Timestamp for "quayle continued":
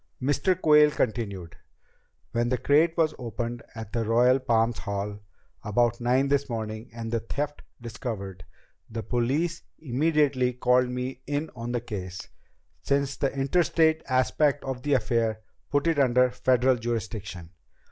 0.59-1.57